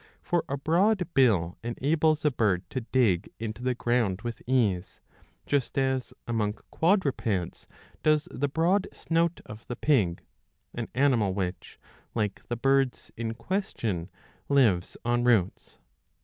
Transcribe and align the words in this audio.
For 0.23 0.43
a 0.49 0.57
broad 0.57 1.13
bill 1.13 1.59
enables 1.63 2.25
a 2.25 2.31
bird 2.31 2.67
to 2.71 2.81
dig 2.81 3.31
into 3.37 3.61
the 3.61 3.75
ground 3.75 4.21
with 4.23 4.41
ease, 4.47 4.99
just 5.45 5.77
as, 5.77 6.11
among 6.27 6.53
quadrupeds, 6.71 7.67
does 8.01 8.27
the 8.31 8.49
broad 8.49 8.87
snout 8.91 9.41
of 9.45 9.67
the 9.67 9.75
pig, 9.75 10.23
an 10.73 10.87
animal 10.95 11.35
which, 11.35 11.77
like 12.15 12.41
the 12.47 12.57
birds 12.57 13.11
in 13.15 13.35
question, 13.35 14.09
lives 14.49 14.97
on 15.05 15.23
roots. 15.23 15.77